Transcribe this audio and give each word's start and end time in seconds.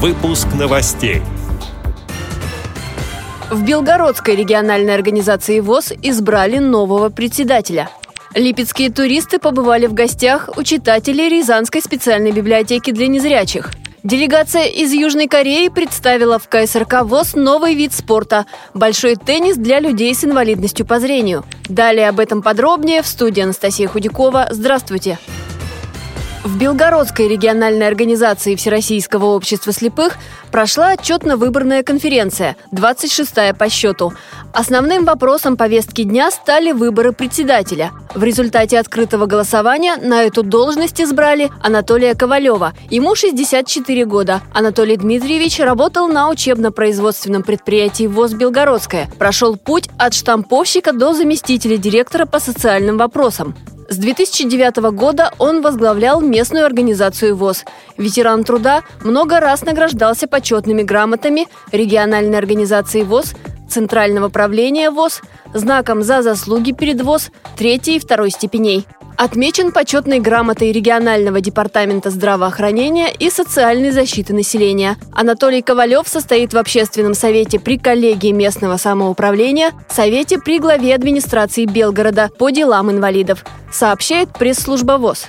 Выпуск 0.00 0.46
новостей. 0.56 1.22
В 3.50 3.64
Белгородской 3.64 4.36
региональной 4.36 4.94
организации 4.94 5.58
ВОЗ 5.58 5.92
избрали 6.00 6.58
нового 6.58 7.08
председателя. 7.08 7.90
Липецкие 8.32 8.90
туристы 8.90 9.40
побывали 9.40 9.88
в 9.88 9.94
гостях 9.94 10.50
у 10.56 10.62
читателей 10.62 11.28
Рязанской 11.28 11.82
специальной 11.82 12.30
библиотеки 12.30 12.92
для 12.92 13.08
незрячих. 13.08 13.72
Делегация 14.04 14.66
из 14.66 14.92
Южной 14.92 15.26
Кореи 15.26 15.66
представила 15.66 16.38
в 16.38 16.48
КСРК 16.48 17.02
ВОЗ 17.02 17.34
новый 17.34 17.74
вид 17.74 17.92
спорта– 17.92 18.46
большой 18.74 19.16
теннис 19.16 19.56
для 19.56 19.80
людей 19.80 20.14
с 20.14 20.22
инвалидностью 20.22 20.86
по 20.86 21.00
зрению. 21.00 21.44
Далее 21.68 22.08
об 22.08 22.20
этом 22.20 22.40
подробнее 22.40 23.02
в 23.02 23.06
студии 23.08 23.40
Анастасия 23.40 23.88
Худякова. 23.88 24.46
Здравствуйте! 24.52 25.18
В 26.44 26.56
Белгородской 26.56 27.26
региональной 27.26 27.88
организации 27.88 28.54
Всероссийского 28.54 29.26
общества 29.26 29.72
слепых 29.72 30.16
прошла 30.52 30.92
отчетно-выборная 30.92 31.82
конференция, 31.82 32.56
26-я 32.72 33.54
по 33.54 33.68
счету. 33.68 34.12
Основным 34.52 35.04
вопросом 35.04 35.56
повестки 35.56 36.04
дня 36.04 36.30
стали 36.30 36.70
выборы 36.70 37.12
председателя. 37.12 37.90
В 38.14 38.22
результате 38.22 38.78
открытого 38.78 39.26
голосования 39.26 39.96
на 39.96 40.22
эту 40.22 40.44
должность 40.44 41.00
избрали 41.00 41.50
Анатолия 41.60 42.14
Ковалева. 42.14 42.72
Ему 42.88 43.16
64 43.16 44.04
года. 44.04 44.40
Анатолий 44.54 44.96
Дмитриевич 44.96 45.58
работал 45.58 46.06
на 46.06 46.30
учебно-производственном 46.30 47.42
предприятии 47.42 48.06
ВОЗ 48.06 48.34
«Белгородская». 48.34 49.10
Прошел 49.18 49.56
путь 49.56 49.88
от 49.98 50.14
штамповщика 50.14 50.92
до 50.92 51.14
заместителя 51.14 51.76
директора 51.76 52.26
по 52.26 52.38
социальным 52.38 52.96
вопросам. 52.96 53.54
С 53.90 53.96
2009 53.96 54.92
года 54.92 55.32
он 55.38 55.62
возглавлял 55.62 56.20
местную 56.20 56.66
организацию 56.66 57.34
ВОЗ. 57.34 57.64
Ветеран 57.96 58.44
труда 58.44 58.82
много 59.02 59.40
раз 59.40 59.62
награждался 59.62 60.28
почетными 60.28 60.82
грамотами 60.82 61.48
региональной 61.72 62.36
организации 62.36 63.02
ВОЗ, 63.02 63.32
Центрального 63.66 64.28
правления 64.28 64.90
ВОЗ, 64.90 65.22
знаком 65.54 66.02
за 66.02 66.20
заслуги 66.20 66.72
перед 66.72 67.00
ВОЗ 67.00 67.30
третьей 67.56 67.96
и 67.96 68.00
второй 68.00 68.30
степеней– 68.30 68.86
Отмечен 69.18 69.72
почетной 69.72 70.20
грамотой 70.20 70.70
регионального 70.70 71.40
департамента 71.40 72.08
здравоохранения 72.08 73.12
и 73.12 73.30
социальной 73.30 73.90
защиты 73.90 74.32
населения. 74.32 74.96
Анатолий 75.12 75.60
Ковалев 75.60 76.06
состоит 76.06 76.54
в 76.54 76.56
общественном 76.56 77.14
совете 77.14 77.58
при 77.58 77.78
коллегии 77.78 78.30
местного 78.30 78.76
самоуправления, 78.76 79.72
совете 79.88 80.38
при 80.38 80.60
главе 80.60 80.94
администрации 80.94 81.64
Белгорода 81.64 82.30
по 82.38 82.50
делам 82.50 82.92
инвалидов, 82.92 83.44
сообщает 83.72 84.32
пресс-служба 84.38 84.98
ВОЗ. 84.98 85.26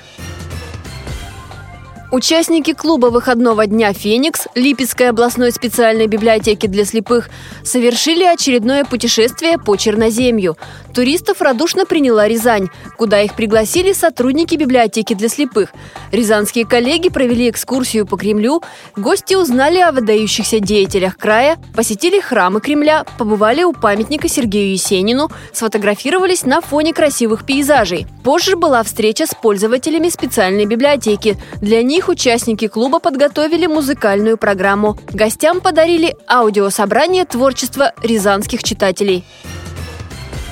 Участники 2.12 2.74
клуба 2.74 3.08
выходного 3.08 3.68
дня 3.68 3.94
«Феникс» 3.94 4.48
Липецкой 4.56 5.10
областной 5.12 5.52
специальной 5.52 6.08
библиотеки 6.08 6.66
для 6.66 6.84
слепых 6.84 7.30
совершили 7.64 8.24
очередное 8.24 8.84
путешествие 8.84 9.60
по 9.60 9.76
Черноземью. 9.76 10.58
Туристов 10.92 11.40
радушно 11.40 11.86
приняла 11.86 12.28
Рязань, 12.28 12.70
куда 12.98 13.22
их 13.22 13.36
пригласили 13.36 13.94
сотрудники 13.94 14.56
библиотеки 14.56 15.14
для 15.14 15.30
слепых. 15.30 15.70
Рязанские 16.12 16.66
коллеги 16.66 17.10
провели 17.10 17.48
экскурсию 17.48 18.08
по 18.08 18.18
Кремлю, 18.18 18.64
гости 18.98 19.36
узнали 19.36 19.78
о 19.78 19.92
выдающихся 19.92 20.60
деятелях 20.60 21.16
края, 21.16 21.58
посетили 21.76 22.20
храмы 22.20 22.60
Кремля, 22.60 23.06
побывали 23.20 23.62
у 23.62 23.72
памятника 23.72 24.28
Сергею 24.28 24.72
Есенину, 24.72 25.30
сфотографировались 25.54 26.44
на 26.44 26.60
фоне 26.62 26.92
красивых 26.92 27.46
пейзажей. 27.46 28.08
Позже 28.24 28.56
была 28.56 28.82
встреча 28.82 29.28
с 29.28 29.36
пользователями 29.36 30.10
специальной 30.10 30.66
библиотеки. 30.66 31.38
Для 31.62 31.84
них 31.84 31.99
них 32.00 32.08
участники 32.08 32.70
клуба 32.70 33.00
подготовили 33.00 33.68
музыкальную 33.68 34.38
программу. 34.38 34.98
Гостям 35.12 35.60
подарили 35.60 36.16
аудиособрание 36.30 37.26
творчества 37.26 37.92
рязанских 38.02 38.64
читателей. 38.64 39.26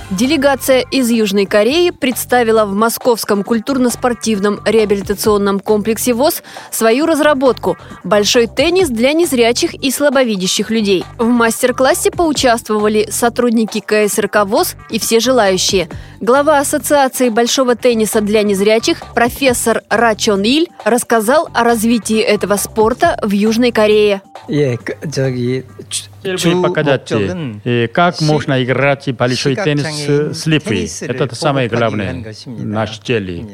Делегация 0.10 0.86
из 0.90 1.10
Южной 1.10 1.45
Кореи 1.45 1.90
представила 1.90 2.66
в 2.66 2.73
Московском 2.73 3.44
культурно-спортивном 3.44 4.62
реабилитационном 4.64 5.60
комплексе 5.60 6.14
ВОЗ 6.14 6.44
свою 6.72 7.06
разработку– 7.06 7.78
большой 8.06 8.48
теннис 8.48 8.88
для 8.88 9.12
незрячих 9.12 9.73
и 9.73 9.92
слабовидящих 9.92 10.70
людей. 10.70 11.04
В 11.17 11.26
мастер-классе 11.26 12.12
поучаствовали 12.12 13.10
сотрудники 13.12 13.82
КСРК 13.82 14.46
ВОЗ 14.46 14.78
и 14.90 14.98
все 14.98 15.20
желающие. 15.20 15.90
Глава 16.22 16.60
Ассоциации 16.60 17.28
большого 17.28 17.76
тенниса 17.76 18.22
для 18.22 18.44
незрячих 18.44 19.00
профессор 19.14 19.84
Ра 19.90 20.16
Чон 20.16 20.44
Иль 20.44 20.70
рассказал 20.86 21.50
о 21.54 21.66
развитии 21.66 22.22
этого 22.22 22.56
спорта 22.56 23.20
в 23.22 23.32
Южной 23.32 23.73
Корее. 23.73 24.22
Первые 26.23 26.62
показатели, 26.62 27.62
и 27.64 27.88
как 27.88 28.20
можно 28.22 28.62
играть 28.64 29.10
большой 29.16 29.56
теннис 29.56 29.97
слепый. 30.34 30.90
Это 31.02 31.36
самое 31.36 31.68
главное 31.70 32.24
наш 32.46 33.00
цели 33.00 33.46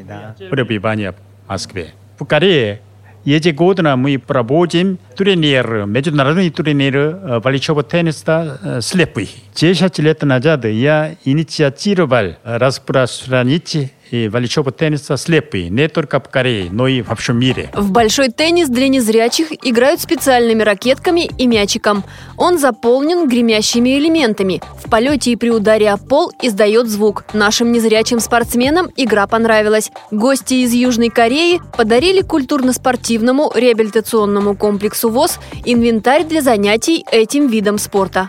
пребывания 0.50 1.12
в 1.12 1.48
Москве. 1.48 1.92
В 2.18 2.24
Корее 2.24 2.80
ежегодно 3.24 3.96
мы 3.96 4.18
проводим 4.18 4.98
турнир, 5.16 5.86
международный 5.86 6.50
турнир 6.50 7.40
большого 7.42 7.82
тенниса 7.82 8.80
слепый. 8.82 9.30
10 9.54 9.98
лет 10.00 10.22
назад 10.22 10.66
я 10.66 11.16
инициировал 11.24 12.34
распространить 12.44 13.92
и 14.10 14.28
большого 14.28 14.72
тенниса 14.72 15.16
слепые, 15.16 15.70
не 15.70 15.88
только 15.88 16.20
в 16.20 16.28
Корее, 16.28 16.68
но 16.70 16.86
и 16.86 17.02
во 17.02 17.14
всем 17.14 17.38
мире. 17.38 17.70
В 17.74 17.90
большой 17.90 18.28
теннис 18.28 18.68
для 18.68 18.88
незрячих 18.88 19.48
играют 19.64 20.00
специальными 20.00 20.62
ракетками 20.62 21.30
и 21.38 21.46
мячиком. 21.46 22.04
Он 22.36 22.58
заполнен 22.58 23.28
гремящими 23.28 23.98
элементами. 23.98 24.60
В 24.84 24.90
полете 24.90 25.32
и 25.32 25.36
при 25.36 25.50
ударе 25.50 25.90
о 25.90 25.96
пол 25.96 26.32
издает 26.42 26.88
звук. 26.88 27.24
Нашим 27.32 27.72
незрячим 27.72 28.20
спортсменам 28.20 28.90
игра 28.96 29.26
понравилась. 29.26 29.90
Гости 30.10 30.54
из 30.54 30.72
Южной 30.72 31.08
Кореи 31.08 31.60
подарили 31.76 32.22
культурно-спортивному 32.22 33.52
реабилитационному 33.54 34.56
комплексу 34.56 35.08
ВОЗ 35.08 35.38
инвентарь 35.64 36.24
для 36.24 36.42
занятий 36.42 37.04
этим 37.10 37.48
видом 37.48 37.78
спорта. 37.78 38.28